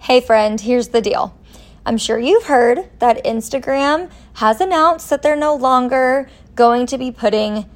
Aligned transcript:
Hey, 0.00 0.20
friend, 0.20 0.60
here's 0.60 0.88
the 0.88 1.02
deal. 1.02 1.36
I'm 1.84 1.98
sure 1.98 2.18
you've 2.18 2.44
heard 2.44 2.88
that 3.00 3.24
Instagram 3.24 4.10
has 4.34 4.60
announced 4.60 5.10
that 5.10 5.22
they're 5.22 5.36
no 5.36 5.54
longer 5.54 6.30
going 6.54 6.86
to 6.86 6.96
be 6.96 7.10
putting 7.10 7.68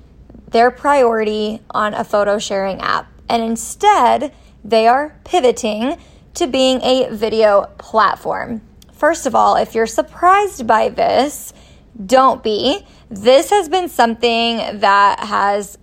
their 0.48 0.70
priority 0.70 1.60
on 1.70 1.94
a 1.94 2.04
photo 2.04 2.38
sharing 2.38 2.80
app. 2.80 3.10
And 3.28 3.42
instead, 3.42 4.32
they 4.64 4.86
are 4.86 5.18
pivoting 5.24 5.98
to 6.34 6.46
being 6.46 6.80
a 6.82 7.08
video 7.10 7.70
platform. 7.76 8.62
First 8.92 9.26
of 9.26 9.34
all, 9.34 9.56
if 9.56 9.74
you're 9.74 9.86
surprised 9.86 10.66
by 10.66 10.88
this, 10.88 11.52
don't 12.06 12.42
be. 12.42 12.86
This 13.10 13.50
has 13.50 13.68
been 13.68 13.88
something 13.88 14.78
that 14.78 15.20
has 15.20 15.76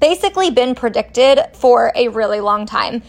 basically 0.00 0.50
been 0.50 0.74
predicted 0.74 1.38
for 1.52 1.92
a 1.94 2.08
really 2.08 2.40
long 2.40 2.66
time. 2.66 3.02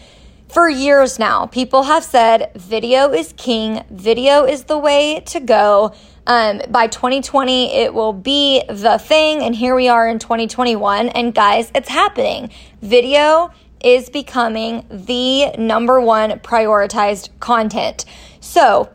For 0.48 0.66
years 0.66 1.18
now, 1.18 1.44
people 1.44 1.82
have 1.82 2.02
said 2.02 2.52
video 2.54 3.12
is 3.12 3.34
king, 3.36 3.84
video 3.90 4.44
is 4.44 4.64
the 4.64 4.78
way 4.78 5.20
to 5.26 5.40
go. 5.40 5.92
Um, 6.26 6.62
by 6.70 6.86
2020, 6.86 7.74
it 7.74 7.92
will 7.92 8.14
be 8.14 8.62
the 8.66 8.98
thing, 8.98 9.42
and 9.42 9.54
here 9.54 9.74
we 9.74 9.88
are 9.88 10.08
in 10.08 10.18
2021. 10.18 11.10
And 11.10 11.34
guys, 11.34 11.70
it's 11.74 11.90
happening. 11.90 12.50
Video 12.80 13.50
is 13.84 14.08
becoming 14.08 14.86
the 14.90 15.52
number 15.58 16.00
one 16.00 16.30
prioritized 16.40 17.28
content. 17.40 18.06
So 18.40 18.90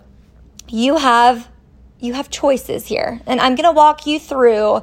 you 0.70 0.98
have 0.98 1.48
you 2.00 2.14
have 2.14 2.30
choices 2.32 2.88
here, 2.88 3.22
and 3.28 3.40
I'm 3.40 3.56
going 3.56 3.70
to 3.70 3.72
walk 3.72 4.08
you 4.08 4.20
through 4.20 4.82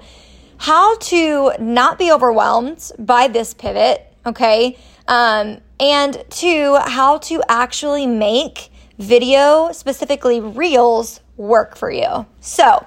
how 0.56 0.96
to 0.96 1.52
not 1.58 1.98
be 1.98 2.12
overwhelmed 2.12 2.92
by 2.98 3.26
this 3.28 3.54
pivot. 3.54 4.09
Okay. 4.26 4.78
Um, 5.08 5.60
and 5.78 6.24
two, 6.30 6.78
how 6.84 7.18
to 7.18 7.42
actually 7.48 8.06
make 8.06 8.70
video, 8.98 9.72
specifically 9.72 10.40
reels, 10.40 11.20
work 11.36 11.76
for 11.76 11.90
you. 11.90 12.26
So 12.40 12.86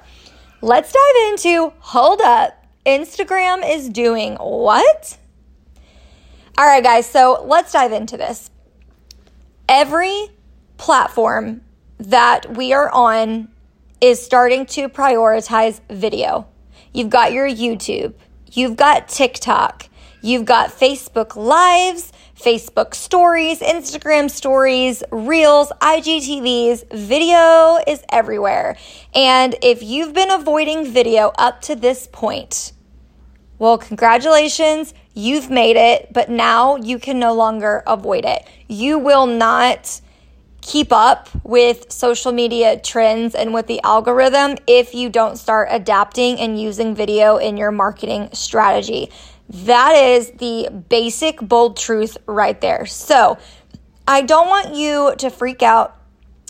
let's 0.61 0.91
dive 0.91 1.31
into 1.31 1.73
hold 1.79 2.21
up. 2.21 2.53
Instagram 2.85 3.67
is 3.67 3.89
doing 3.89 4.35
what? 4.35 5.17
All 6.57 6.65
right, 6.65 6.83
guys, 6.83 7.09
so 7.09 7.43
let's 7.47 7.71
dive 7.71 7.91
into 7.91 8.15
this. 8.15 8.51
Every 9.67 10.27
platform 10.77 11.61
that 11.97 12.55
we 12.55 12.73
are 12.73 12.91
on 12.91 13.49
is 14.01 14.23
starting 14.23 14.65
to 14.67 14.89
prioritize 14.89 15.79
video. 15.89 16.47
You've 16.93 17.09
got 17.09 17.31
your 17.31 17.49
YouTube, 17.49 18.13
you've 18.51 18.75
got 18.75 19.07
TikTok, 19.07 19.89
you've 20.23 20.45
got 20.45 20.71
Facebook 20.71 21.35
Lives, 21.35 22.11
Facebook 22.35 22.95
stories, 22.95 23.59
Instagram 23.59 24.31
stories, 24.31 25.03
reels, 25.11 25.71
IGTVs. 25.81 26.91
Video 26.91 27.77
is 27.85 28.03
everywhere. 28.09 28.75
And 29.13 29.55
if 29.61 29.83
you've 29.83 30.13
been 30.13 30.31
avoiding 30.31 30.91
video 30.91 31.31
up 31.37 31.61
to 31.63 31.75
this 31.75 32.07
point, 32.11 32.73
well, 33.59 33.77
congratulations, 33.77 34.93
you've 35.13 35.49
made 35.49 35.75
it, 35.75 36.11
but 36.11 36.29
now 36.29 36.77
you 36.77 36.97
can 36.97 37.19
no 37.19 37.33
longer 37.33 37.83
avoid 37.85 38.25
it. 38.25 38.47
You 38.67 38.97
will 38.97 39.27
not 39.27 40.01
keep 40.63 40.91
up 40.91 41.29
with 41.43 41.91
social 41.91 42.31
media 42.31 42.79
trends 42.79 43.35
and 43.35 43.53
with 43.53 43.67
the 43.67 43.81
algorithm 43.83 44.55
if 44.65 44.95
you 44.95 45.09
don't 45.09 45.37
start 45.37 45.67
adapting 45.69 46.39
and 46.39 46.59
using 46.59 46.95
video 46.95 47.37
in 47.37 47.57
your 47.57 47.71
marketing 47.71 48.29
strategy. 48.33 49.11
That 49.49 49.93
is 49.95 50.31
the 50.31 50.69
basic 50.89 51.39
bold 51.41 51.77
truth 51.77 52.17
right 52.25 52.59
there. 52.59 52.85
So, 52.85 53.37
I 54.07 54.21
don't 54.21 54.47
want 54.47 54.75
you 54.75 55.13
to 55.17 55.29
freak 55.29 55.61
out 55.61 55.97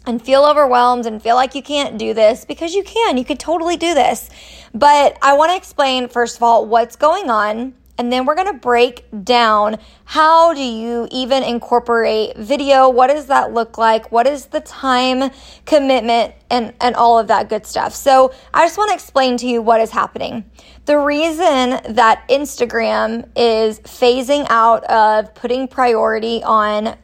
and 0.05 0.21
feel 0.21 0.45
overwhelmed 0.45 1.05
and 1.05 1.21
feel 1.21 1.35
like 1.35 1.55
you 1.55 1.61
can't 1.61 1.97
do 1.97 2.13
this 2.13 2.45
because 2.45 2.73
you 2.73 2.83
can. 2.83 3.17
You 3.17 3.25
could 3.25 3.39
totally 3.39 3.77
do 3.77 3.93
this. 3.93 4.29
But 4.73 5.17
I 5.21 5.33
want 5.33 5.51
to 5.51 5.55
explain, 5.55 6.07
first 6.07 6.37
of 6.37 6.43
all, 6.43 6.65
what's 6.65 6.95
going 6.95 7.29
on 7.29 7.73
and 7.97 8.11
then 8.11 8.25
we're 8.25 8.35
going 8.35 8.51
to 8.51 8.59
break 8.59 9.05
down 9.23 9.77
how 10.05 10.53
do 10.53 10.61
you 10.61 11.07
even 11.11 11.43
incorporate 11.43 12.35
video? 12.37 12.89
What 12.89 13.07
does 13.07 13.27
that 13.27 13.53
look 13.53 13.77
like? 13.77 14.11
What 14.11 14.25
is 14.25 14.47
the 14.47 14.61
time 14.61 15.29
commitment 15.65 16.33
and, 16.49 16.73
and 16.81 16.95
all 16.95 17.19
of 17.19 17.27
that 17.27 17.49
good 17.49 17.65
stuff? 17.67 17.93
So 17.93 18.33
I 18.53 18.65
just 18.65 18.77
want 18.77 18.89
to 18.89 18.95
explain 18.95 19.37
to 19.37 19.47
you 19.47 19.61
what 19.61 19.79
is 19.79 19.91
happening. 19.91 20.43
The 20.85 20.97
reason 20.97 21.93
that 21.93 22.25
Instagram 22.29 23.29
is 23.35 23.79
phasing 23.81 24.47
out 24.49 24.83
of 24.85 25.33
putting 25.35 25.67
priority 25.67 26.41
on 26.43 26.97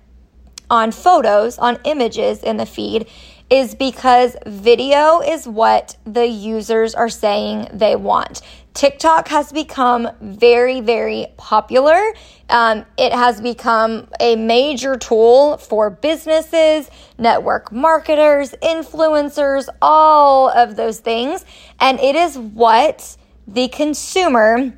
on 0.72 0.91
photos, 0.91 1.57
on 1.57 1.79
images 1.83 2.44
in 2.44 2.57
the 2.57 2.66
feed 2.66 3.07
is 3.49 3.73
because 3.73 4.35
video 4.45 5.22
is 5.22 5.47
what 5.47 5.97
the 6.05 6.28
users 6.28 6.94
are 6.94 7.09
saying 7.09 7.67
they 7.73 7.95
want. 7.95 8.41
TikTok 8.74 9.28
has 9.30 9.52
become 9.52 10.09
very, 10.22 10.80
very 10.81 11.28
popular. 11.38 12.13
Um, 12.50 12.85
it 12.97 13.12
has 13.12 13.41
become 13.41 14.07
a 14.19 14.35
major 14.35 14.96
tool 14.96 15.57
for 15.57 15.90
businesses, 15.90 16.90
network 17.18 17.72
marketers, 17.72 18.52
influencers, 18.62 19.68
all 19.81 20.50
of 20.50 20.75
those 20.75 21.00
things. 21.00 21.46
And 21.79 22.00
it 22.00 22.16
is 22.16 22.38
what 22.38 23.18
the 23.47 23.68
consumer 23.68 24.74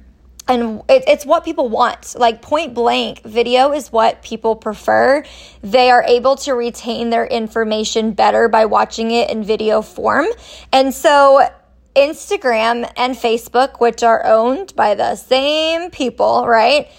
and 0.47 0.81
it, 0.89 1.03
it's 1.07 1.25
what 1.25 1.45
people 1.45 1.69
want. 1.69 2.15
Like 2.17 2.41
point 2.41 2.73
blank, 2.73 3.23
video 3.23 3.71
is 3.71 3.91
what 3.91 4.21
people 4.21 4.55
prefer. 4.55 5.23
They 5.61 5.89
are 5.91 6.03
able 6.03 6.35
to 6.37 6.53
retain 6.53 7.09
their 7.09 7.25
information 7.25 8.11
better 8.11 8.49
by 8.49 8.65
watching 8.65 9.11
it 9.11 9.29
in 9.29 9.43
video 9.43 9.81
form. 9.81 10.25
And 10.73 10.93
so 10.93 11.47
Instagram 11.95 12.91
and 12.95 13.15
Facebook, 13.15 13.79
which 13.79 14.03
are 14.03 14.25
owned 14.25 14.75
by 14.75 14.95
the 14.95 15.15
same 15.15 15.91
people, 15.91 16.47
right, 16.47 16.89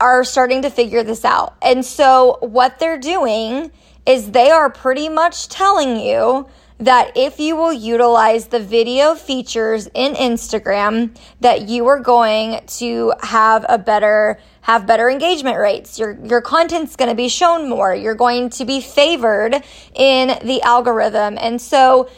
are 0.00 0.24
starting 0.24 0.62
to 0.62 0.70
figure 0.70 1.02
this 1.02 1.24
out. 1.24 1.56
And 1.62 1.84
so 1.84 2.38
what 2.40 2.78
they're 2.78 2.98
doing 2.98 3.70
is 4.04 4.30
they 4.30 4.50
are 4.50 4.70
pretty 4.70 5.08
much 5.08 5.48
telling 5.48 5.98
you 5.98 6.46
that 6.78 7.16
if 7.16 7.40
you 7.40 7.56
will 7.56 7.72
utilize 7.72 8.48
the 8.48 8.60
video 8.60 9.14
features 9.14 9.88
in 9.94 10.12
Instagram 10.14 11.16
that 11.40 11.68
you 11.68 11.86
are 11.86 11.98
going 11.98 12.60
to 12.66 13.14
have 13.22 13.64
a 13.68 13.78
better 13.78 14.38
have 14.60 14.86
better 14.86 15.08
engagement 15.08 15.58
rates. 15.58 15.98
Your 15.98 16.18
your 16.24 16.42
content's 16.42 16.96
going 16.96 17.08
to 17.08 17.14
be 17.14 17.28
shown 17.28 17.68
more. 17.68 17.94
You're 17.94 18.14
going 18.14 18.50
to 18.50 18.64
be 18.64 18.80
favored 18.80 19.62
in 19.94 20.38
the 20.44 20.60
algorithm. 20.62 21.38
And 21.40 21.60
so 21.62 22.10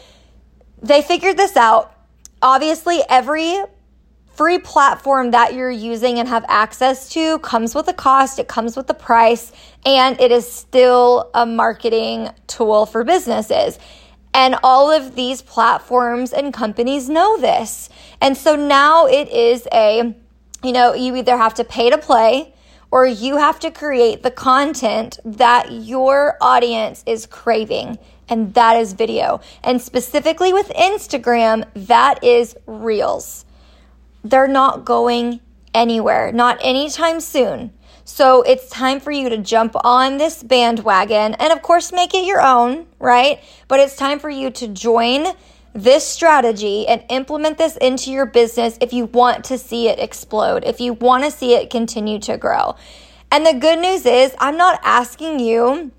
they 0.81 1.01
figured 1.01 1.37
this 1.37 1.57
out. 1.57 1.93
Obviously, 2.41 3.01
every 3.09 3.61
free 4.39 4.57
platform 4.57 5.31
that 5.31 5.53
you're 5.53 5.69
using 5.69 6.17
and 6.17 6.27
have 6.29 6.45
access 6.47 7.09
to 7.09 7.39
comes 7.39 7.75
with 7.75 7.89
a 7.89 7.93
cost, 7.93 8.39
it 8.39 8.47
comes 8.47 8.77
with 8.77 8.89
a 8.89 8.93
price, 8.93 9.51
and 9.85 10.17
it 10.21 10.31
is 10.31 10.49
still 10.49 11.29
a 11.33 11.45
marketing 11.45 12.29
tool 12.47 12.85
for 12.85 13.03
businesses. 13.03 13.77
And 14.33 14.55
all 14.63 14.91
of 14.91 15.15
these 15.15 15.41
platforms 15.41 16.31
and 16.31 16.53
companies 16.53 17.09
know 17.09 17.37
this. 17.37 17.89
And 18.21 18.37
so 18.37 18.55
now 18.55 19.07
it 19.07 19.27
is 19.27 19.67
a, 19.73 20.15
you 20.63 20.71
know, 20.71 20.93
you 20.93 21.17
either 21.17 21.35
have 21.35 21.55
to 21.55 21.65
pay 21.65 21.89
to 21.89 21.97
play 21.97 22.53
or 22.91 23.05
you 23.05 23.37
have 23.37 23.59
to 23.59 23.71
create 23.71 24.23
the 24.23 24.31
content 24.31 25.19
that 25.25 25.71
your 25.71 26.37
audience 26.39 27.03
is 27.05 27.25
craving. 27.25 27.97
And 28.29 28.53
that 28.53 28.77
is 28.77 28.93
video. 28.93 29.41
And 29.63 29.81
specifically 29.81 30.53
with 30.53 30.69
Instagram, 30.69 31.65
that 31.73 32.23
is 32.23 32.55
reels. 32.67 33.45
They're 34.23 34.47
not 34.47 34.85
going 34.85 35.39
anywhere, 35.73 36.31
not 36.31 36.57
anytime 36.61 37.19
soon. 37.19 37.71
So 38.05 38.41
it's 38.41 38.69
time 38.69 38.99
for 38.99 39.11
you 39.11 39.29
to 39.29 39.37
jump 39.37 39.75
on 39.83 40.17
this 40.17 40.41
bandwagon 40.41 41.35
and, 41.35 41.53
of 41.53 41.61
course, 41.61 41.91
make 41.91 42.13
it 42.13 42.25
your 42.25 42.41
own, 42.41 42.87
right? 42.99 43.39
But 43.67 43.79
it's 43.79 43.95
time 43.95 44.17
for 44.17 44.29
you 44.31 44.49
to 44.49 44.67
join 44.67 45.27
this 45.73 46.07
strategy 46.07 46.87
and 46.87 47.03
implement 47.09 47.59
this 47.59 47.77
into 47.77 48.11
your 48.11 48.25
business 48.25 48.77
if 48.81 48.91
you 48.91 49.05
want 49.05 49.45
to 49.45 49.57
see 49.59 49.87
it 49.87 49.99
explode, 49.99 50.63
if 50.65 50.81
you 50.81 50.93
want 50.93 51.23
to 51.23 51.29
see 51.31 51.53
it 51.53 51.69
continue 51.69 52.19
to 52.19 52.35
grow. 52.37 52.75
And 53.31 53.45
the 53.45 53.53
good 53.53 53.79
news 53.79 54.07
is, 54.07 54.33
I'm 54.39 54.57
not 54.57 54.79
asking 54.83 55.39
you 55.39 55.91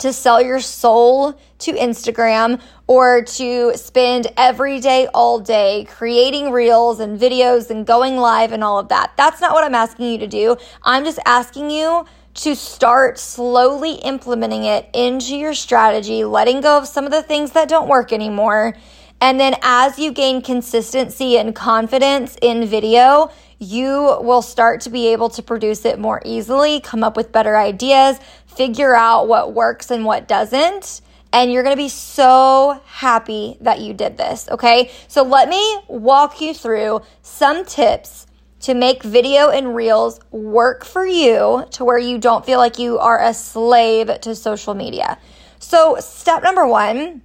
to 0.00 0.12
sell 0.12 0.42
your 0.42 0.60
soul 0.60 1.38
to 1.58 1.72
Instagram 1.72 2.60
or 2.86 3.22
to 3.22 3.72
spend 3.76 4.26
every 4.36 4.80
day, 4.80 5.08
all 5.14 5.38
day 5.38 5.86
creating 5.88 6.50
reels 6.50 7.00
and 7.00 7.20
videos 7.20 7.70
and 7.70 7.86
going 7.86 8.16
live 8.16 8.52
and 8.52 8.64
all 8.64 8.78
of 8.78 8.88
that. 8.88 9.12
That's 9.16 9.40
not 9.40 9.52
what 9.52 9.64
I'm 9.64 9.74
asking 9.74 10.12
you 10.12 10.18
to 10.18 10.26
do. 10.26 10.56
I'm 10.82 11.04
just 11.04 11.20
asking 11.24 11.70
you 11.70 12.04
to 12.32 12.54
start 12.54 13.18
slowly 13.18 13.94
implementing 13.94 14.64
it 14.64 14.88
into 14.94 15.36
your 15.36 15.54
strategy, 15.54 16.24
letting 16.24 16.60
go 16.60 16.78
of 16.78 16.86
some 16.86 17.04
of 17.04 17.10
the 17.10 17.22
things 17.22 17.52
that 17.52 17.68
don't 17.68 17.88
work 17.88 18.12
anymore. 18.12 18.74
And 19.20 19.38
then 19.38 19.56
as 19.62 19.98
you 19.98 20.12
gain 20.12 20.40
consistency 20.40 21.36
and 21.36 21.54
confidence 21.54 22.38
in 22.40 22.64
video, 22.66 23.30
you 23.58 24.16
will 24.22 24.40
start 24.40 24.80
to 24.82 24.90
be 24.90 25.08
able 25.08 25.28
to 25.28 25.42
produce 25.42 25.84
it 25.84 25.98
more 25.98 26.22
easily, 26.24 26.80
come 26.80 27.04
up 27.04 27.14
with 27.14 27.30
better 27.30 27.58
ideas, 27.58 28.18
figure 28.56 28.94
out 28.94 29.28
what 29.28 29.54
works 29.54 29.90
and 29.90 30.04
what 30.04 30.28
doesn't. 30.28 31.02
and 31.32 31.52
you're 31.52 31.62
to 31.62 31.76
be 31.76 31.88
so 31.88 32.80
happy 32.86 33.56
that 33.60 33.80
you 33.80 33.94
did 33.94 34.16
this, 34.16 34.48
okay? 34.50 34.90
So 35.06 35.22
let 35.22 35.48
me 35.48 35.80
walk 35.86 36.40
you 36.40 36.52
through 36.52 37.02
some 37.22 37.64
tips 37.64 38.26
to 38.60 38.74
make 38.74 39.02
video 39.02 39.48
and 39.48 39.74
reels 39.74 40.20
work 40.30 40.84
for 40.84 41.06
you 41.06 41.64
to 41.70 41.84
where 41.84 41.98
you 41.98 42.18
don't 42.18 42.44
feel 42.44 42.58
like 42.58 42.78
you 42.78 42.98
are 42.98 43.22
a 43.22 43.32
slave 43.32 44.10
to 44.20 44.34
social 44.34 44.74
media. 44.74 45.18
So, 45.58 45.96
step 46.00 46.42
number 46.42 46.66
one, 46.66 47.22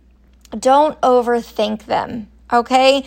don't 0.57 0.99
overthink 1.01 1.85
them, 1.85 2.29
okay? 2.51 3.05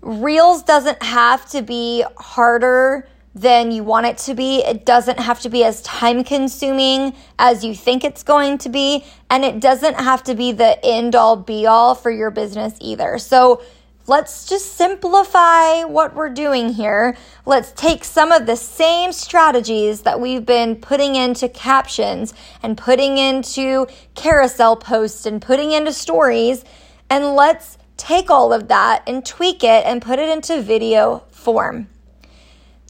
Reels 0.00 0.62
doesn't 0.62 1.02
have 1.02 1.48
to 1.50 1.62
be 1.62 2.04
harder 2.16 3.06
than 3.34 3.70
you 3.70 3.84
want 3.84 4.06
it 4.06 4.18
to 4.18 4.34
be. 4.34 4.58
It 4.64 4.84
doesn't 4.84 5.20
have 5.20 5.40
to 5.40 5.48
be 5.48 5.64
as 5.64 5.82
time 5.82 6.24
consuming 6.24 7.14
as 7.38 7.64
you 7.64 7.74
think 7.74 8.04
it's 8.04 8.22
going 8.22 8.58
to 8.58 8.68
be. 8.68 9.04
And 9.28 9.44
it 9.44 9.60
doesn't 9.60 9.94
have 9.94 10.24
to 10.24 10.34
be 10.34 10.52
the 10.52 10.84
end 10.84 11.14
all 11.14 11.36
be 11.36 11.66
all 11.66 11.94
for 11.94 12.10
your 12.10 12.30
business 12.30 12.76
either. 12.80 13.18
So 13.18 13.62
let's 14.08 14.46
just 14.46 14.74
simplify 14.74 15.84
what 15.84 16.16
we're 16.16 16.30
doing 16.30 16.70
here. 16.70 17.16
Let's 17.46 17.70
take 17.72 18.02
some 18.02 18.32
of 18.32 18.46
the 18.46 18.56
same 18.56 19.12
strategies 19.12 20.02
that 20.02 20.18
we've 20.18 20.44
been 20.44 20.74
putting 20.74 21.14
into 21.14 21.48
captions 21.48 22.34
and 22.64 22.76
putting 22.76 23.18
into 23.18 23.86
carousel 24.16 24.74
posts 24.74 25.24
and 25.24 25.40
putting 25.40 25.70
into 25.70 25.92
stories. 25.92 26.64
And 27.08 27.36
let's 27.36 27.78
take 27.96 28.28
all 28.28 28.52
of 28.52 28.66
that 28.68 29.04
and 29.06 29.24
tweak 29.24 29.62
it 29.62 29.84
and 29.86 30.02
put 30.02 30.18
it 30.18 30.28
into 30.28 30.60
video 30.60 31.22
form. 31.30 31.86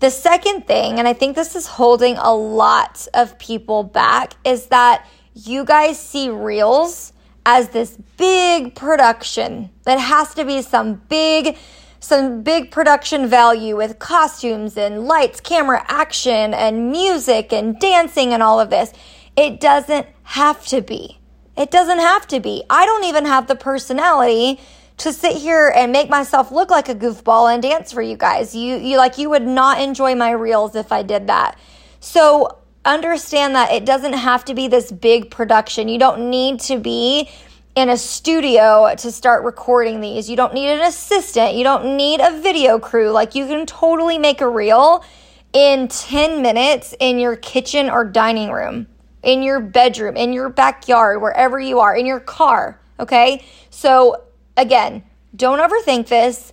The 0.01 0.11
second 0.11 0.67
thing, 0.67 0.99
and 0.99 1.07
I 1.07 1.13
think 1.13 1.37
this 1.37 1.55
is 1.55 1.67
holding 1.67 2.17
a 2.17 2.35
lot 2.35 3.07
of 3.13 3.39
people 3.39 3.83
back, 3.83 4.33
is 4.45 4.67
that 4.67 5.07
you 5.35 5.65
guys 5.65 5.99
see 5.99 6.31
reels 6.31 7.13
as 7.45 7.69
this 7.69 7.99
big 8.17 8.75
production 8.75 9.71
that 9.85 9.99
has 9.99 10.35
to 10.35 10.45
be 10.45 10.63
some 10.63 10.95
big 11.09 11.57
some 12.03 12.43
big 12.43 12.71
production 12.71 13.27
value 13.27 13.77
with 13.77 13.99
costumes 13.99 14.79
and 14.79 15.07
lights, 15.07 15.39
camera 15.39 15.85
action 15.87 16.55
and 16.55 16.91
music 16.91 17.53
and 17.53 17.79
dancing 17.79 18.33
and 18.33 18.43
all 18.43 18.59
of 18.59 18.71
this. 18.71 18.91
It 19.37 19.61
doesn't 19.61 20.07
have 20.23 20.65
to 20.69 20.81
be. 20.81 21.19
It 21.59 21.71
doesn't 21.71 21.99
have 21.99 22.27
to 22.29 22.41
be. 22.41 22.65
I 22.71 22.87
don't 22.87 23.05
even 23.05 23.27
have 23.27 23.49
the 23.49 23.55
personality 23.55 24.59
to 25.01 25.15
sit 25.15 25.37
here 25.37 25.73
and 25.75 25.93
make 25.93 26.11
myself 26.11 26.53
look 26.53 26.71
like 26.71 26.91
a 26.91 26.95
goofball 26.95 27.53
and 27.53 27.63
dance 27.63 27.91
for 27.91 28.03
you 28.03 28.17
guys. 28.17 28.55
You 28.55 28.77
you 28.77 28.99
like 28.99 29.17
you 29.17 29.31
would 29.31 29.47
not 29.47 29.81
enjoy 29.81 30.15
my 30.15 30.31
reels 30.31 30.77
if 30.77 30.93
I 30.93 31.03
did 31.03 31.27
that. 31.29 31.59
So 32.01 32.59
understand 32.85 33.55
that 33.55 33.73
it 33.73 33.87
doesn't 33.87 34.13
have 34.13 34.45
to 34.47 34.55
be 34.55 34.69
this 34.69 34.93
big 34.93 35.31
production. 35.31 35.89
You 35.89 35.99
don't 35.99 36.31
need 36.31 36.61
to 36.61 36.79
be 36.79 37.31
in 37.75 37.89
a 37.89 37.97
studio 37.97 38.95
to 38.99 39.11
start 39.11 39.45
recording 39.45 40.01
these. 40.01 40.29
You 40.29 40.37
don't 40.37 40.53
need 40.53 40.69
an 40.69 40.81
assistant. 40.81 41.55
You 41.55 41.65
don't 41.65 41.97
need 41.97 42.21
a 42.21 42.41
video 42.41 42.79
crew. 42.79 43.11
Like 43.11 43.35
you 43.35 43.47
can 43.47 43.65
totally 43.65 44.19
make 44.19 44.43
a 44.43 44.49
reel 44.49 45.03
in 45.55 45.89
10 45.89 46.43
minutes 46.43 46.95
in 47.01 47.19
your 47.19 47.37
kitchen 47.37 47.89
or 47.89 48.05
dining 48.05 48.51
room, 48.51 48.87
in 49.23 49.43
your 49.43 49.61
bedroom, 49.61 50.17
in 50.17 50.35
your 50.35 50.51
backyard, 50.51 51.23
wherever 51.23 51.59
you 51.59 51.81
are, 51.81 51.97
in 51.97 52.05
your 52.05 52.21
car. 52.21 52.79
Okay? 52.99 53.45
So 53.71 54.25
Again, 54.61 55.05
don't 55.35 55.59
overthink 55.59 56.09
this, 56.09 56.53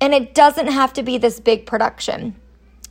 and 0.00 0.12
it 0.12 0.34
doesn't 0.34 0.66
have 0.66 0.92
to 0.94 1.04
be 1.04 1.18
this 1.18 1.38
big 1.38 1.66
production. 1.66 2.34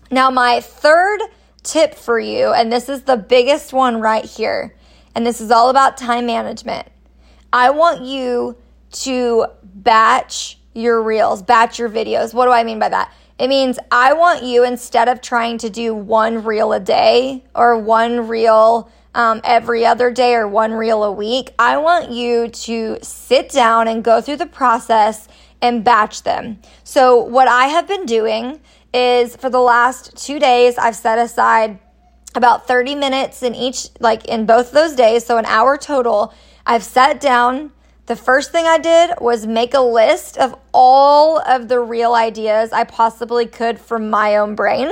Now, 0.10 0.30
my 0.30 0.62
third 0.62 1.20
tip 1.64 1.94
for 1.94 2.18
you, 2.18 2.54
and 2.54 2.72
this 2.72 2.88
is 2.88 3.02
the 3.02 3.18
biggest 3.18 3.74
one 3.74 4.00
right 4.00 4.24
here, 4.24 4.74
and 5.16 5.26
this 5.26 5.42
is 5.42 5.52
all 5.52 5.70
about 5.70 5.98
time 5.98 6.26
management. 6.26 6.88
I 7.52 7.72
want 7.72 8.04
you 8.04 8.56
to 9.04 9.48
batch 9.62 10.60
your 10.74 11.04
reels, 11.04 11.42
batch 11.42 11.78
your 11.78 11.90
videos. 11.90 12.34
What 12.34 12.46
do 12.46 12.52
I 12.52 12.64
mean 12.64 12.80
by 12.80 12.88
that? 12.88 13.14
It 13.38 13.50
means 13.50 13.78
I 13.92 14.14
want 14.14 14.44
you, 14.44 14.64
instead 14.64 15.10
of 15.10 15.20
trying 15.20 15.58
to 15.58 15.70
do 15.70 15.94
one 15.94 16.42
reel 16.42 16.72
a 16.72 16.80
day 16.80 17.44
or 17.54 17.78
one 17.78 18.30
reel 18.30 18.90
um, 19.16 19.42
every 19.44 19.86
other 19.86 20.12
day 20.12 20.36
or 20.36 20.48
one 20.48 20.74
reel 20.74 21.04
a 21.04 21.12
week, 21.12 21.54
I 21.60 21.78
want 21.78 22.12
you 22.12 22.48
to 22.48 22.98
sit 23.02 23.50
down 23.50 23.88
and 23.88 24.04
go 24.04 24.22
through 24.22 24.38
the 24.38 24.46
process 24.46 25.28
and 25.62 25.84
batch 25.84 26.24
them. 26.24 26.60
So, 26.84 27.18
what 27.18 27.48
I 27.48 27.68
have 27.68 27.88
been 27.88 28.06
doing 28.06 28.60
is 28.94 29.36
for 29.36 29.50
the 29.50 29.62
last 29.62 30.16
two 30.18 30.40
days, 30.40 30.78
I've 30.78 30.96
set 30.96 31.18
aside 31.18 31.80
about 32.36 32.68
30 32.68 32.96
minutes 32.96 33.44
in 33.44 33.56
each, 33.56 33.88
like 34.00 34.26
in 34.26 34.46
both 34.46 34.72
those 34.72 34.94
days, 34.94 35.26
so 35.26 35.38
an 35.38 35.46
hour 35.46 35.78
total. 35.78 36.34
I've 36.66 36.84
sat 36.84 37.20
down. 37.20 37.72
The 38.06 38.16
first 38.18 38.52
thing 38.52 38.66
I 38.66 38.78
did 38.78 39.12
was 39.22 39.48
make 39.48 39.74
a 39.74 39.80
list 39.80 40.38
of 40.38 40.60
all 40.74 41.40
of 41.40 41.70
the 41.70 41.80
reel 41.80 42.14
ideas 42.14 42.74
I 42.74 42.84
possibly 42.84 43.46
could 43.46 43.80
from 43.80 44.10
my 44.10 44.36
own 44.36 44.56
brain. 44.56 44.92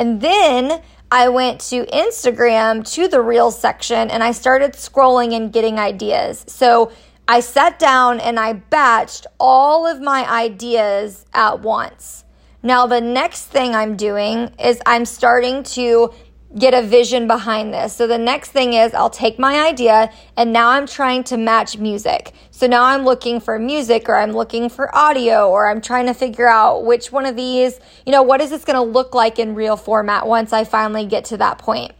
And 0.00 0.22
then 0.22 0.80
I 1.10 1.28
went 1.28 1.60
to 1.68 1.84
Instagram 1.84 2.90
to 2.94 3.06
the 3.06 3.20
Reels 3.20 3.60
section 3.60 4.10
and 4.10 4.24
I 4.24 4.32
started 4.32 4.72
scrolling 4.72 5.36
and 5.36 5.52
getting 5.52 5.78
ideas. 5.78 6.42
So 6.48 6.90
I 7.28 7.40
sat 7.40 7.78
down 7.78 8.18
and 8.18 8.40
I 8.40 8.54
batched 8.54 9.26
all 9.38 9.86
of 9.86 10.00
my 10.00 10.26
ideas 10.28 11.26
at 11.34 11.60
once. 11.60 12.24
Now, 12.62 12.86
the 12.86 13.02
next 13.02 13.46
thing 13.46 13.74
I'm 13.74 13.96
doing 13.96 14.54
is 14.58 14.80
I'm 14.86 15.04
starting 15.04 15.64
to 15.74 16.14
get 16.58 16.74
a 16.74 16.82
vision 16.82 17.26
behind 17.26 17.72
this. 17.72 17.94
So 17.94 18.06
the 18.06 18.18
next 18.18 18.50
thing 18.50 18.72
is 18.72 18.92
I'll 18.92 19.10
take 19.10 19.38
my 19.38 19.66
idea 19.66 20.10
and 20.36 20.52
now 20.52 20.70
I'm 20.70 20.86
trying 20.86 21.22
to 21.24 21.36
match 21.36 21.78
music. 21.78 22.32
So 22.50 22.66
now 22.66 22.82
I'm 22.84 23.04
looking 23.04 23.40
for 23.40 23.58
music 23.58 24.08
or 24.08 24.16
I'm 24.16 24.32
looking 24.32 24.68
for 24.68 24.94
audio 24.94 25.48
or 25.48 25.70
I'm 25.70 25.80
trying 25.80 26.06
to 26.06 26.14
figure 26.14 26.48
out 26.48 26.84
which 26.84 27.12
one 27.12 27.24
of 27.24 27.36
these, 27.36 27.78
you 28.04 28.12
know, 28.12 28.22
what 28.22 28.40
is 28.40 28.50
this 28.50 28.64
going 28.64 28.76
to 28.76 28.82
look 28.82 29.14
like 29.14 29.38
in 29.38 29.54
reel 29.54 29.76
format 29.76 30.26
once 30.26 30.52
I 30.52 30.64
finally 30.64 31.06
get 31.06 31.24
to 31.26 31.36
that 31.36 31.58
point. 31.58 31.92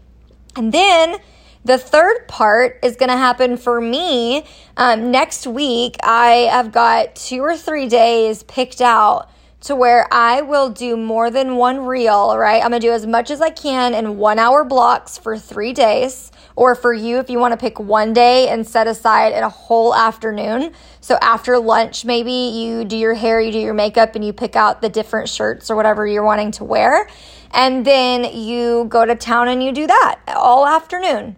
And 0.56 0.72
then 0.72 1.18
the 1.64 1.78
third 1.78 2.26
part 2.26 2.80
is 2.82 2.96
going 2.96 3.10
to 3.10 3.16
happen 3.16 3.56
for 3.56 3.80
me 3.80 4.44
um, 4.76 5.10
next 5.10 5.46
week. 5.46 5.96
I 6.02 6.48
have 6.50 6.72
got 6.72 7.14
two 7.14 7.40
or 7.40 7.56
three 7.56 7.88
days 7.88 8.42
picked 8.42 8.80
out 8.80 9.30
to 9.62 9.76
where 9.76 10.06
I 10.10 10.40
will 10.40 10.70
do 10.70 10.96
more 10.96 11.30
than 11.30 11.56
one 11.56 11.84
reel, 11.84 12.36
right? 12.36 12.62
I'm 12.62 12.70
gonna 12.70 12.80
do 12.80 12.92
as 12.92 13.06
much 13.06 13.30
as 13.30 13.40
I 13.40 13.50
can 13.50 13.94
in 13.94 14.16
one 14.16 14.38
hour 14.38 14.64
blocks 14.64 15.18
for 15.18 15.36
three 15.38 15.72
days. 15.72 16.32
Or 16.56 16.74
for 16.74 16.92
you, 16.92 17.18
if 17.18 17.30
you 17.30 17.38
wanna 17.38 17.56
pick 17.56 17.78
one 17.78 18.12
day 18.12 18.48
and 18.48 18.66
set 18.66 18.86
aside 18.86 19.32
a 19.32 19.48
whole 19.48 19.94
afternoon. 19.94 20.72
So 21.00 21.18
after 21.20 21.58
lunch, 21.58 22.04
maybe 22.04 22.32
you 22.32 22.84
do 22.84 22.96
your 22.96 23.14
hair, 23.14 23.40
you 23.40 23.52
do 23.52 23.58
your 23.58 23.74
makeup, 23.74 24.14
and 24.14 24.24
you 24.24 24.32
pick 24.32 24.56
out 24.56 24.80
the 24.80 24.88
different 24.88 25.28
shirts 25.28 25.70
or 25.70 25.76
whatever 25.76 26.06
you're 26.06 26.24
wanting 26.24 26.52
to 26.52 26.64
wear. 26.64 27.08
And 27.52 27.84
then 27.84 28.24
you 28.24 28.86
go 28.88 29.04
to 29.04 29.14
town 29.14 29.48
and 29.48 29.62
you 29.62 29.72
do 29.72 29.86
that 29.86 30.20
all 30.28 30.66
afternoon. 30.66 31.36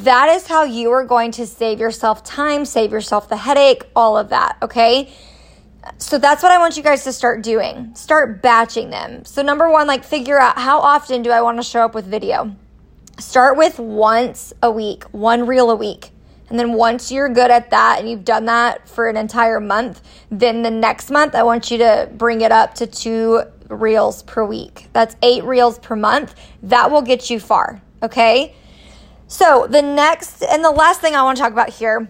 That 0.00 0.28
is 0.28 0.46
how 0.46 0.64
you 0.64 0.90
are 0.92 1.04
going 1.04 1.30
to 1.32 1.46
save 1.46 1.80
yourself 1.80 2.22
time, 2.22 2.64
save 2.64 2.92
yourself 2.92 3.28
the 3.28 3.36
headache, 3.38 3.84
all 3.96 4.18
of 4.18 4.28
that, 4.28 4.58
okay? 4.62 5.10
So 5.98 6.18
that's 6.18 6.42
what 6.42 6.52
I 6.52 6.58
want 6.58 6.76
you 6.76 6.82
guys 6.82 7.04
to 7.04 7.12
start 7.12 7.42
doing. 7.42 7.94
Start 7.94 8.42
batching 8.42 8.90
them. 8.90 9.24
So, 9.24 9.42
number 9.42 9.70
one, 9.70 9.86
like 9.86 10.04
figure 10.04 10.38
out 10.40 10.58
how 10.58 10.80
often 10.80 11.22
do 11.22 11.30
I 11.30 11.40
want 11.40 11.58
to 11.58 11.62
show 11.62 11.82
up 11.82 11.94
with 11.94 12.06
video? 12.06 12.54
Start 13.18 13.56
with 13.56 13.78
once 13.78 14.52
a 14.62 14.70
week, 14.70 15.04
one 15.04 15.46
reel 15.46 15.70
a 15.70 15.76
week. 15.76 16.10
And 16.48 16.58
then 16.58 16.74
once 16.74 17.10
you're 17.10 17.28
good 17.28 17.50
at 17.50 17.70
that 17.70 17.98
and 17.98 18.08
you've 18.08 18.24
done 18.24 18.44
that 18.44 18.88
for 18.88 19.08
an 19.08 19.16
entire 19.16 19.58
month, 19.58 20.00
then 20.30 20.62
the 20.62 20.70
next 20.70 21.10
month 21.10 21.34
I 21.34 21.42
want 21.42 21.70
you 21.70 21.78
to 21.78 22.08
bring 22.12 22.42
it 22.42 22.52
up 22.52 22.74
to 22.74 22.86
two 22.86 23.42
reels 23.68 24.22
per 24.22 24.44
week. 24.44 24.88
That's 24.92 25.16
eight 25.22 25.44
reels 25.44 25.78
per 25.78 25.96
month. 25.96 26.34
That 26.62 26.90
will 26.90 27.02
get 27.02 27.30
you 27.30 27.40
far. 27.40 27.82
Okay. 28.02 28.54
So 29.26 29.66
the 29.68 29.82
next 29.82 30.42
and 30.42 30.64
the 30.64 30.70
last 30.70 31.00
thing 31.00 31.16
I 31.16 31.22
want 31.22 31.36
to 31.36 31.42
talk 31.42 31.52
about 31.52 31.70
here 31.70 32.08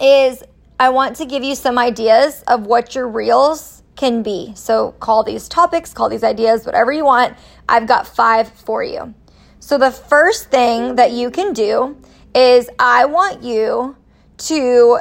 is 0.00 0.42
I 0.82 0.88
want 0.88 1.14
to 1.18 1.26
give 1.26 1.44
you 1.44 1.54
some 1.54 1.78
ideas 1.78 2.42
of 2.48 2.66
what 2.66 2.96
your 2.96 3.06
reels 3.06 3.84
can 3.94 4.24
be. 4.24 4.52
So 4.56 4.90
call 4.98 5.22
these 5.22 5.48
topics, 5.48 5.94
call 5.94 6.08
these 6.08 6.24
ideas, 6.24 6.66
whatever 6.66 6.90
you 6.90 7.04
want. 7.04 7.36
I've 7.68 7.86
got 7.86 8.04
five 8.04 8.48
for 8.48 8.82
you. 8.82 9.14
So 9.60 9.78
the 9.78 9.92
first 9.92 10.50
thing 10.50 10.96
that 10.96 11.12
you 11.12 11.30
can 11.30 11.52
do 11.52 11.96
is 12.34 12.68
I 12.80 13.04
want 13.04 13.44
you 13.44 13.94
to 14.38 14.98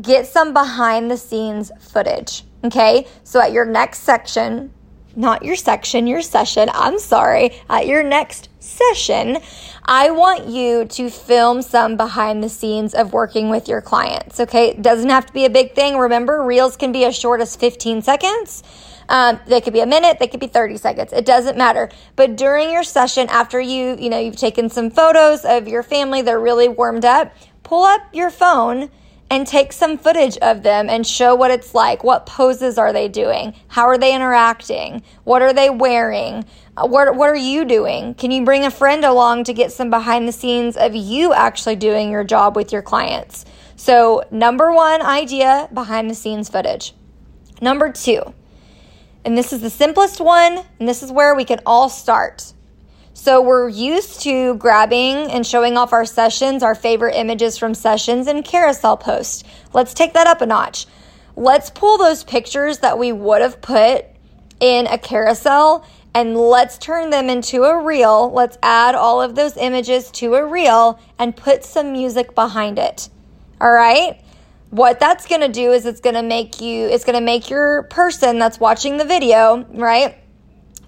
get 0.00 0.26
some 0.26 0.54
behind 0.54 1.10
the 1.10 1.18
scenes 1.18 1.70
footage. 1.78 2.44
Okay. 2.64 3.06
So 3.22 3.38
at 3.38 3.52
your 3.52 3.66
next 3.66 3.98
section, 3.98 4.72
not 5.16 5.44
your 5.44 5.56
section, 5.56 6.06
your 6.06 6.22
session, 6.22 6.68
I'm 6.72 6.98
sorry, 6.98 7.60
at 7.68 7.86
your 7.86 8.02
next 8.02 8.48
session, 8.60 9.38
I 9.84 10.10
want 10.10 10.46
you 10.46 10.84
to 10.84 11.10
film 11.10 11.62
some 11.62 11.96
behind 11.96 12.42
the 12.42 12.48
scenes 12.48 12.94
of 12.94 13.12
working 13.12 13.50
with 13.50 13.68
your 13.68 13.80
clients. 13.80 14.38
Okay, 14.40 14.70
it 14.70 14.82
doesn't 14.82 15.10
have 15.10 15.26
to 15.26 15.32
be 15.32 15.44
a 15.44 15.50
big 15.50 15.74
thing. 15.74 15.96
Remember, 15.96 16.42
reels 16.42 16.76
can 16.76 16.92
be 16.92 17.04
as 17.04 17.16
short 17.16 17.40
as 17.40 17.56
15 17.56 18.02
seconds. 18.02 18.62
Um, 19.08 19.40
they 19.46 19.60
could 19.60 19.72
be 19.72 19.80
a 19.80 19.86
minute, 19.86 20.18
they 20.20 20.28
could 20.28 20.40
be 20.40 20.46
30 20.46 20.76
seconds. 20.76 21.12
It 21.12 21.26
doesn't 21.26 21.58
matter. 21.58 21.90
But 22.16 22.36
during 22.36 22.70
your 22.70 22.84
session, 22.84 23.26
after 23.28 23.60
you, 23.60 23.96
you 23.98 24.08
know, 24.08 24.18
you've 24.18 24.36
taken 24.36 24.70
some 24.70 24.90
photos 24.90 25.44
of 25.44 25.66
your 25.66 25.82
family, 25.82 26.22
they're 26.22 26.40
really 26.40 26.68
warmed 26.68 27.04
up, 27.04 27.34
pull 27.62 27.84
up 27.84 28.00
your 28.12 28.30
phone 28.30 28.90
and 29.32 29.46
take 29.46 29.72
some 29.72 29.96
footage 29.96 30.36
of 30.42 30.62
them 30.62 30.90
and 30.90 31.06
show 31.06 31.34
what 31.34 31.50
it's 31.50 31.74
like. 31.74 32.04
What 32.04 32.26
poses 32.26 32.76
are 32.76 32.92
they 32.92 33.08
doing? 33.08 33.54
How 33.68 33.86
are 33.86 33.96
they 33.96 34.14
interacting? 34.14 35.02
What 35.24 35.40
are 35.40 35.54
they 35.54 35.70
wearing? 35.70 36.44
Uh, 36.76 36.86
what, 36.86 37.16
what 37.16 37.30
are 37.30 37.34
you 37.34 37.64
doing? 37.64 38.12
Can 38.12 38.30
you 38.30 38.44
bring 38.44 38.66
a 38.66 38.70
friend 38.70 39.06
along 39.06 39.44
to 39.44 39.54
get 39.54 39.72
some 39.72 39.88
behind 39.88 40.28
the 40.28 40.32
scenes 40.32 40.76
of 40.76 40.94
you 40.94 41.32
actually 41.32 41.76
doing 41.76 42.10
your 42.10 42.24
job 42.24 42.56
with 42.56 42.72
your 42.72 42.82
clients? 42.82 43.46
So, 43.74 44.22
number 44.30 44.70
one 44.70 45.00
idea 45.00 45.70
behind 45.72 46.10
the 46.10 46.14
scenes 46.14 46.50
footage. 46.50 46.92
Number 47.62 47.90
two, 47.90 48.34
and 49.24 49.38
this 49.38 49.50
is 49.54 49.62
the 49.62 49.70
simplest 49.70 50.20
one, 50.20 50.62
and 50.78 50.86
this 50.86 51.02
is 51.02 51.10
where 51.10 51.34
we 51.34 51.46
can 51.46 51.60
all 51.64 51.88
start. 51.88 52.52
So 53.14 53.42
we're 53.42 53.68
used 53.68 54.22
to 54.22 54.54
grabbing 54.54 55.30
and 55.30 55.46
showing 55.46 55.76
off 55.76 55.92
our 55.92 56.06
sessions, 56.06 56.62
our 56.62 56.74
favorite 56.74 57.14
images 57.14 57.58
from 57.58 57.74
sessions 57.74 58.26
and 58.26 58.44
carousel 58.44 58.96
posts. 58.96 59.44
Let's 59.72 59.94
take 59.94 60.14
that 60.14 60.26
up 60.26 60.40
a 60.40 60.46
notch. 60.46 60.86
Let's 61.36 61.70
pull 61.70 61.98
those 61.98 62.24
pictures 62.24 62.78
that 62.78 62.98
we 62.98 63.12
would 63.12 63.42
have 63.42 63.60
put 63.60 64.06
in 64.60 64.86
a 64.86 64.98
carousel 64.98 65.86
and 66.14 66.36
let's 66.36 66.78
turn 66.78 67.10
them 67.10 67.28
into 67.28 67.64
a 67.64 67.82
reel. 67.82 68.30
Let's 68.32 68.58
add 68.62 68.94
all 68.94 69.22
of 69.22 69.34
those 69.34 69.56
images 69.56 70.10
to 70.12 70.34
a 70.34 70.46
reel 70.46 71.00
and 71.18 71.34
put 71.36 71.64
some 71.64 71.92
music 71.92 72.34
behind 72.34 72.78
it. 72.78 73.08
All 73.60 73.72
right? 73.72 74.20
What 74.70 75.00
that's 75.00 75.26
going 75.26 75.42
to 75.42 75.48
do 75.48 75.72
is 75.72 75.84
it's 75.84 76.00
going 76.00 76.14
to 76.14 76.22
make 76.22 76.60
you 76.62 76.86
it's 76.86 77.04
going 77.04 77.18
to 77.18 77.24
make 77.24 77.50
your 77.50 77.84
person 77.84 78.38
that's 78.38 78.58
watching 78.58 78.96
the 78.96 79.04
video, 79.04 79.64
right? 79.70 80.16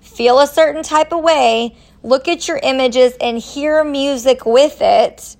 Feel 0.00 0.40
a 0.40 0.46
certain 0.46 0.82
type 0.82 1.12
of 1.12 1.22
way 1.22 1.76
look 2.04 2.28
at 2.28 2.46
your 2.46 2.60
images 2.62 3.14
and 3.20 3.38
hear 3.38 3.82
music 3.82 4.46
with 4.46 4.80
it 4.80 5.36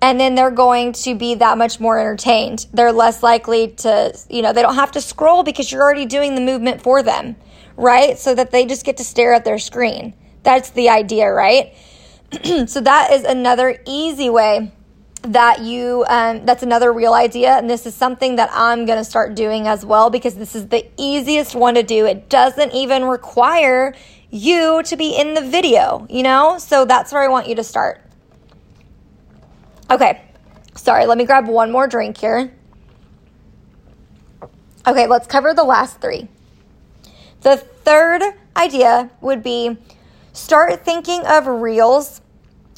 and 0.00 0.20
then 0.20 0.34
they're 0.34 0.50
going 0.50 0.92
to 0.92 1.14
be 1.14 1.34
that 1.36 1.58
much 1.58 1.80
more 1.80 1.98
entertained. 1.98 2.66
They're 2.72 2.92
less 2.92 3.22
likely 3.22 3.68
to, 3.78 4.16
you 4.28 4.42
know, 4.42 4.52
they 4.52 4.62
don't 4.62 4.76
have 4.76 4.92
to 4.92 5.00
scroll 5.00 5.42
because 5.42 5.72
you're 5.72 5.82
already 5.82 6.06
doing 6.06 6.34
the 6.34 6.40
movement 6.40 6.82
for 6.82 7.02
them, 7.02 7.36
right? 7.76 8.18
So 8.18 8.34
that 8.34 8.50
they 8.50 8.66
just 8.66 8.84
get 8.84 8.96
to 8.98 9.04
stare 9.04 9.32
at 9.32 9.44
their 9.44 9.58
screen. 9.58 10.14
That's 10.44 10.70
the 10.70 10.88
idea, 10.88 11.30
right? 11.30 11.74
so 12.66 12.80
that 12.80 13.12
is 13.12 13.24
another 13.24 13.80
easy 13.86 14.30
way 14.30 14.70
that 15.22 15.60
you 15.62 16.04
um, 16.08 16.46
that's 16.46 16.62
another 16.62 16.92
reel 16.92 17.12
idea 17.12 17.54
and 17.54 17.68
this 17.68 17.86
is 17.86 17.94
something 17.94 18.36
that 18.36 18.48
i'm 18.52 18.86
going 18.86 18.98
to 18.98 19.04
start 19.04 19.34
doing 19.34 19.66
as 19.66 19.84
well 19.84 20.10
because 20.10 20.36
this 20.36 20.54
is 20.54 20.68
the 20.68 20.86
easiest 20.96 21.56
one 21.56 21.74
to 21.74 21.82
do 21.82 22.06
it 22.06 22.28
doesn't 22.28 22.72
even 22.72 23.04
require 23.04 23.96
you 24.30 24.82
to 24.84 24.96
be 24.96 25.16
in 25.16 25.34
the 25.34 25.40
video, 25.40 26.06
you 26.10 26.22
know? 26.22 26.58
So 26.58 26.84
that's 26.84 27.12
where 27.12 27.22
I 27.22 27.28
want 27.28 27.48
you 27.48 27.54
to 27.56 27.64
start. 27.64 28.02
Okay, 29.90 30.22
sorry, 30.74 31.06
let 31.06 31.16
me 31.16 31.24
grab 31.24 31.46
one 31.46 31.72
more 31.72 31.86
drink 31.86 32.18
here. 32.18 32.52
Okay, 34.86 35.06
let's 35.06 35.26
cover 35.26 35.54
the 35.54 35.64
last 35.64 36.00
three. 36.00 36.28
The 37.40 37.56
third 37.56 38.22
idea 38.56 39.10
would 39.20 39.42
be 39.42 39.78
start 40.32 40.84
thinking 40.84 41.24
of 41.26 41.46
reels, 41.46 42.20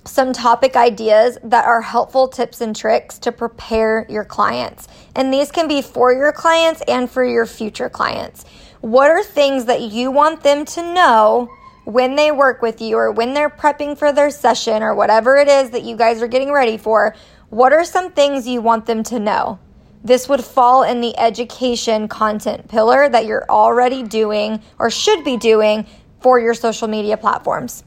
some 0.04 0.32
topic 0.32 0.76
ideas 0.76 1.38
that 1.42 1.64
are 1.64 1.80
helpful 1.80 2.28
tips 2.28 2.60
and 2.60 2.74
tricks 2.74 3.18
to 3.20 3.32
prepare 3.32 4.06
your 4.08 4.24
clients. 4.24 4.88
And 5.14 5.32
these 5.32 5.50
can 5.50 5.68
be 5.68 5.82
for 5.82 6.12
your 6.12 6.32
clients 6.32 6.82
and 6.88 7.10
for 7.10 7.24
your 7.24 7.46
future 7.46 7.88
clients. 7.88 8.44
What 8.80 9.10
are 9.10 9.22
things 9.22 9.66
that 9.66 9.82
you 9.82 10.10
want 10.10 10.42
them 10.42 10.64
to 10.64 10.82
know 10.94 11.50
when 11.84 12.14
they 12.14 12.30
work 12.30 12.62
with 12.62 12.80
you 12.80 12.96
or 12.96 13.10
when 13.10 13.34
they're 13.34 13.50
prepping 13.50 13.96
for 13.96 14.12
their 14.12 14.30
session 14.30 14.82
or 14.82 14.94
whatever 14.94 15.36
it 15.36 15.48
is 15.48 15.70
that 15.70 15.82
you 15.82 15.96
guys 15.96 16.22
are 16.22 16.28
getting 16.28 16.52
ready 16.52 16.76
for? 16.76 17.14
What 17.50 17.72
are 17.72 17.84
some 17.84 18.12
things 18.12 18.46
you 18.46 18.60
want 18.60 18.86
them 18.86 19.02
to 19.04 19.18
know? 19.18 19.58
This 20.02 20.28
would 20.28 20.42
fall 20.42 20.82
in 20.82 21.00
the 21.00 21.18
education 21.18 22.08
content 22.08 22.68
pillar 22.68 23.08
that 23.08 23.26
you're 23.26 23.44
already 23.50 24.02
doing 24.02 24.62
or 24.78 24.90
should 24.90 25.24
be 25.24 25.36
doing 25.36 25.86
for 26.20 26.40
your 26.40 26.54
social 26.54 26.88
media 26.88 27.16
platforms. 27.16 27.84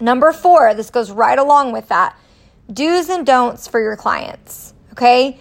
Number 0.00 0.32
four, 0.32 0.74
this 0.74 0.90
goes 0.90 1.10
right 1.10 1.38
along 1.38 1.72
with 1.72 1.88
that 1.88 2.16
do's 2.72 3.08
and 3.08 3.26
don'ts 3.26 3.68
for 3.68 3.80
your 3.80 3.96
clients. 3.96 4.74
Okay. 4.92 5.38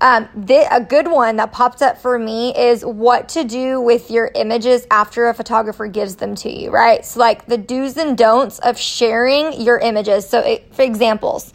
Um, 0.00 0.28
a 0.70 0.80
good 0.80 1.10
one 1.10 1.36
that 1.36 1.52
popped 1.52 1.80
up 1.80 1.96
for 1.96 2.18
me 2.18 2.54
is 2.54 2.84
what 2.84 3.30
to 3.30 3.44
do 3.44 3.80
with 3.80 4.10
your 4.10 4.30
images 4.34 4.86
after 4.90 5.28
a 5.28 5.34
photographer 5.34 5.86
gives 5.86 6.16
them 6.16 6.34
to 6.36 6.50
you, 6.50 6.70
right? 6.70 7.04
So, 7.04 7.18
like 7.18 7.46
the 7.46 7.56
do's 7.56 7.96
and 7.96 8.16
don'ts 8.16 8.58
of 8.58 8.78
sharing 8.78 9.58
your 9.58 9.78
images. 9.78 10.28
So, 10.28 10.40
it, 10.40 10.74
for 10.74 10.82
examples, 10.82 11.54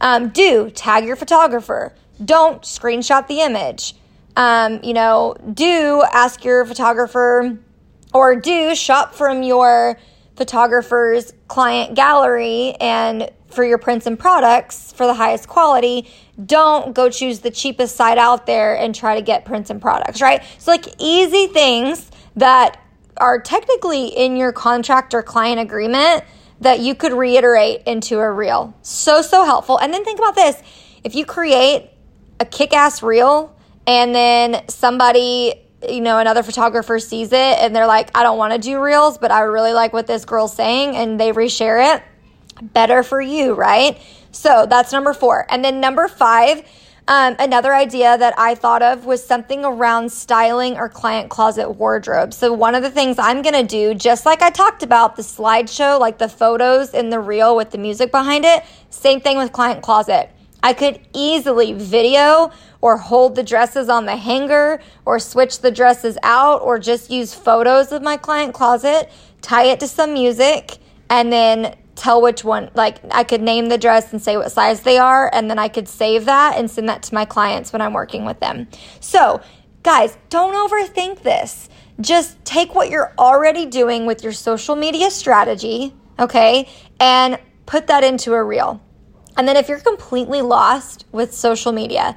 um, 0.00 0.28
do 0.28 0.70
tag 0.70 1.04
your 1.04 1.16
photographer, 1.16 1.92
don't 2.24 2.62
screenshot 2.62 3.26
the 3.26 3.40
image. 3.40 3.94
Um, 4.36 4.80
you 4.84 4.94
know, 4.94 5.34
do 5.52 6.04
ask 6.12 6.44
your 6.44 6.64
photographer 6.64 7.58
or 8.14 8.36
do 8.36 8.74
shop 8.76 9.14
from 9.14 9.42
your 9.42 9.98
photographer's 10.36 11.32
client 11.48 11.94
gallery 11.96 12.74
and 12.80 13.30
for 13.52 13.64
your 13.64 13.78
prints 13.78 14.06
and 14.06 14.18
products 14.18 14.92
for 14.92 15.06
the 15.06 15.14
highest 15.14 15.48
quality, 15.48 16.08
don't 16.44 16.94
go 16.94 17.10
choose 17.10 17.40
the 17.40 17.50
cheapest 17.50 17.96
site 17.96 18.18
out 18.18 18.46
there 18.46 18.76
and 18.76 18.94
try 18.94 19.16
to 19.16 19.22
get 19.22 19.44
prints 19.44 19.70
and 19.70 19.80
products, 19.80 20.20
right? 20.20 20.42
So, 20.58 20.70
like 20.70 20.86
easy 20.98 21.46
things 21.48 22.10
that 22.36 22.82
are 23.16 23.40
technically 23.40 24.08
in 24.08 24.36
your 24.36 24.52
contract 24.52 25.14
or 25.14 25.22
client 25.22 25.60
agreement 25.60 26.24
that 26.60 26.80
you 26.80 26.94
could 26.94 27.12
reiterate 27.12 27.82
into 27.86 28.18
a 28.18 28.30
reel. 28.30 28.74
So, 28.82 29.22
so 29.22 29.44
helpful. 29.44 29.78
And 29.78 29.92
then 29.92 30.04
think 30.04 30.18
about 30.18 30.34
this 30.34 30.60
if 31.04 31.14
you 31.14 31.24
create 31.24 31.90
a 32.38 32.44
kick 32.44 32.72
ass 32.72 33.02
reel 33.02 33.54
and 33.86 34.14
then 34.14 34.68
somebody 34.68 35.54
you 35.88 36.00
know, 36.00 36.18
another 36.18 36.42
photographer 36.42 36.98
sees 36.98 37.32
it 37.32 37.36
and 37.58 37.74
they're 37.74 37.86
like, 37.86 38.10
I 38.14 38.22
don't 38.22 38.38
want 38.38 38.52
to 38.52 38.58
do 38.58 38.80
reels, 38.82 39.18
but 39.18 39.30
I 39.30 39.40
really 39.42 39.72
like 39.72 39.92
what 39.92 40.06
this 40.06 40.24
girl's 40.24 40.54
saying, 40.54 40.94
and 40.94 41.18
they 41.18 41.32
reshare 41.32 41.96
it 41.96 42.02
better 42.62 43.02
for 43.02 43.20
you, 43.20 43.54
right? 43.54 44.00
So 44.32 44.66
that's 44.68 44.92
number 44.92 45.12
four. 45.12 45.46
And 45.48 45.64
then 45.64 45.80
number 45.80 46.08
five, 46.08 46.64
um, 47.08 47.34
another 47.40 47.74
idea 47.74 48.16
that 48.16 48.34
I 48.38 48.54
thought 48.54 48.82
of 48.82 49.04
was 49.04 49.24
something 49.24 49.64
around 49.64 50.12
styling 50.12 50.76
or 50.76 50.88
client 50.88 51.28
closet 51.28 51.70
wardrobe. 51.70 52.32
So, 52.32 52.52
one 52.52 52.76
of 52.76 52.84
the 52.84 52.90
things 52.90 53.18
I'm 53.18 53.42
going 53.42 53.54
to 53.54 53.64
do, 53.64 53.94
just 53.94 54.24
like 54.24 54.42
I 54.42 54.50
talked 54.50 54.84
about 54.84 55.16
the 55.16 55.22
slideshow, 55.22 55.98
like 55.98 56.18
the 56.18 56.28
photos 56.28 56.94
in 56.94 57.10
the 57.10 57.18
reel 57.18 57.56
with 57.56 57.72
the 57.72 57.78
music 57.78 58.12
behind 58.12 58.44
it, 58.44 58.62
same 58.90 59.20
thing 59.20 59.38
with 59.38 59.50
client 59.50 59.82
closet. 59.82 60.30
I 60.62 60.72
could 60.72 61.00
easily 61.12 61.72
video 61.72 62.52
or 62.80 62.96
hold 62.96 63.34
the 63.34 63.42
dresses 63.42 63.88
on 63.88 64.04
the 64.04 64.16
hanger 64.16 64.80
or 65.04 65.18
switch 65.18 65.60
the 65.60 65.70
dresses 65.70 66.16
out 66.22 66.60
or 66.62 66.78
just 66.78 67.10
use 67.10 67.34
photos 67.34 67.92
of 67.92 68.02
my 68.02 68.18
client 68.18 68.54
closet, 68.54 69.10
tie 69.40 69.64
it 69.64 69.80
to 69.80 69.88
some 69.88 70.12
music, 70.12 70.78
and 71.08 71.32
then 71.32 71.74
tell 72.00 72.22
which 72.22 72.42
one 72.42 72.70
like 72.74 72.98
I 73.10 73.24
could 73.24 73.42
name 73.42 73.68
the 73.68 73.76
dress 73.76 74.12
and 74.12 74.22
say 74.22 74.36
what 74.36 74.50
size 74.50 74.80
they 74.80 74.96
are 74.96 75.30
and 75.32 75.50
then 75.50 75.58
I 75.58 75.68
could 75.68 75.86
save 75.86 76.24
that 76.24 76.56
and 76.56 76.70
send 76.70 76.88
that 76.88 77.02
to 77.04 77.14
my 77.14 77.26
clients 77.26 77.72
when 77.72 77.82
I'm 77.82 77.92
working 77.92 78.24
with 78.24 78.40
them. 78.40 78.68
So, 79.00 79.42
guys, 79.82 80.16
don't 80.30 80.54
overthink 80.54 81.22
this. 81.22 81.68
Just 82.00 82.42
take 82.44 82.74
what 82.74 82.88
you're 82.88 83.12
already 83.18 83.66
doing 83.66 84.06
with 84.06 84.24
your 84.24 84.32
social 84.32 84.74
media 84.76 85.10
strategy, 85.10 85.94
okay? 86.18 86.68
And 86.98 87.38
put 87.66 87.86
that 87.88 88.02
into 88.02 88.32
a 88.32 88.42
reel. 88.42 88.80
And 89.36 89.46
then 89.46 89.56
if 89.56 89.68
you're 89.68 89.78
completely 89.78 90.40
lost 90.40 91.04
with 91.12 91.34
social 91.34 91.72
media, 91.72 92.16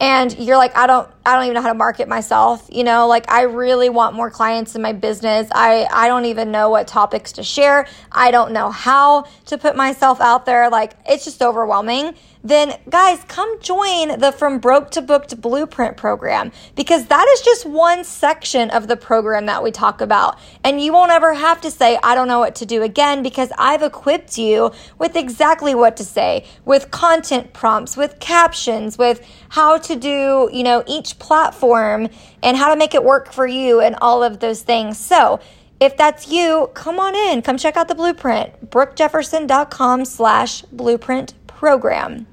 and 0.00 0.36
you're 0.38 0.56
like 0.56 0.76
i 0.76 0.86
don't 0.86 1.08
i 1.26 1.34
don't 1.34 1.44
even 1.44 1.54
know 1.54 1.62
how 1.62 1.68
to 1.68 1.74
market 1.74 2.08
myself 2.08 2.68
you 2.74 2.84
know? 2.84 3.06
Like 3.06 3.30
i 3.30 3.42
really 3.42 3.88
want 3.88 4.14
more 4.14 4.30
clients 4.30 4.74
in 4.74 4.82
my 4.82 4.92
business. 4.92 5.48
I 5.52 5.86
i 5.92 6.08
don't 6.08 6.26
even 6.26 6.50
know 6.50 6.70
what 6.70 6.86
topics 6.86 7.32
to 7.32 7.42
share. 7.42 7.86
I 8.10 8.30
don't 8.30 8.52
know 8.52 8.70
how 8.70 9.24
to 9.46 9.58
put 9.58 9.76
myself 9.76 10.20
out 10.20 10.44
there. 10.46 10.68
Like 10.70 10.92
it's 11.06 11.24
just 11.24 11.40
overwhelming. 11.42 12.14
Then 12.46 12.78
guys, 12.90 13.24
come 13.26 13.58
join 13.60 14.18
the 14.18 14.30
From 14.30 14.58
Broke 14.58 14.90
to 14.90 15.00
Booked 15.00 15.40
Blueprint 15.40 15.96
program 15.96 16.52
because 16.76 17.06
that 17.06 17.26
is 17.32 17.40
just 17.40 17.64
one 17.64 18.04
section 18.04 18.68
of 18.68 18.86
the 18.86 18.98
program 18.98 19.46
that 19.46 19.62
we 19.62 19.70
talk 19.70 20.02
about. 20.02 20.38
And 20.62 20.78
you 20.78 20.92
won't 20.92 21.10
ever 21.10 21.32
have 21.32 21.62
to 21.62 21.70
say, 21.70 21.98
I 22.02 22.14
don't 22.14 22.28
know 22.28 22.40
what 22.40 22.54
to 22.56 22.66
do 22.66 22.82
again 22.82 23.22
because 23.22 23.50
I've 23.56 23.82
equipped 23.82 24.36
you 24.36 24.72
with 24.98 25.16
exactly 25.16 25.74
what 25.74 25.96
to 25.96 26.04
say, 26.04 26.44
with 26.66 26.90
content 26.90 27.54
prompts, 27.54 27.96
with 27.96 28.20
captions, 28.20 28.98
with 28.98 29.26
how 29.48 29.78
to 29.78 29.96
do, 29.96 30.50
you 30.52 30.64
know, 30.64 30.84
each 30.86 31.13
platform 31.14 32.08
and 32.42 32.56
how 32.56 32.70
to 32.72 32.76
make 32.76 32.94
it 32.94 33.02
work 33.02 33.32
for 33.32 33.46
you 33.46 33.80
and 33.80 33.96
all 34.00 34.22
of 34.22 34.40
those 34.40 34.62
things. 34.62 34.98
So, 34.98 35.40
if 35.80 35.96
that's 35.96 36.28
you, 36.28 36.70
come 36.74 36.98
on 36.98 37.14
in. 37.14 37.42
Come 37.42 37.58
check 37.58 37.76
out 37.76 37.88
the 37.88 37.94
blueprint. 37.94 38.70
brookejefferson.com 38.70 40.04
slash 40.04 40.62
blueprint 40.62 41.34
program. 41.46 42.26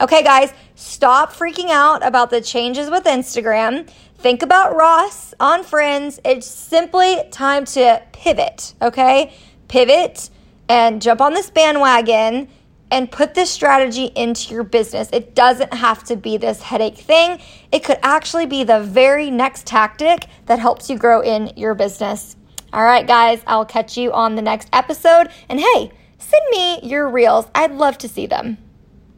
Okay, 0.00 0.22
guys, 0.22 0.52
stop 0.74 1.32
freaking 1.32 1.70
out 1.70 2.06
about 2.06 2.30
the 2.30 2.40
changes 2.40 2.90
with 2.90 3.04
Instagram. 3.04 3.88
Think 4.18 4.42
about 4.42 4.76
Ross 4.76 5.32
on 5.40 5.62
Friends. 5.62 6.20
It's 6.24 6.46
simply 6.46 7.22
time 7.30 7.64
to 7.66 8.02
pivot, 8.12 8.74
okay? 8.82 9.32
Pivot 9.68 10.30
and 10.68 11.00
jump 11.00 11.20
on 11.20 11.34
this 11.34 11.50
bandwagon 11.50 12.48
and 12.90 13.10
put 13.10 13.34
this 13.34 13.50
strategy 13.50 14.06
into 14.14 14.54
your 14.54 14.64
business. 14.64 15.08
It 15.12 15.34
doesn't 15.34 15.72
have 15.74 16.04
to 16.04 16.16
be 16.16 16.36
this 16.36 16.62
headache 16.62 16.96
thing, 16.96 17.40
it 17.72 17.84
could 17.84 17.98
actually 18.02 18.46
be 18.46 18.64
the 18.64 18.80
very 18.80 19.30
next 19.30 19.66
tactic 19.66 20.26
that 20.46 20.58
helps 20.58 20.88
you 20.88 20.98
grow 20.98 21.20
in 21.20 21.52
your 21.56 21.74
business. 21.74 22.36
All 22.72 22.84
right, 22.84 23.06
guys, 23.06 23.42
I'll 23.46 23.64
catch 23.64 23.96
you 23.96 24.12
on 24.12 24.34
the 24.34 24.42
next 24.42 24.68
episode. 24.72 25.28
And 25.48 25.58
hey, 25.58 25.90
send 26.18 26.42
me 26.50 26.80
your 26.82 27.08
reels, 27.08 27.46
I'd 27.54 27.72
love 27.72 27.98
to 27.98 28.08
see 28.08 28.26
them. 28.26 28.58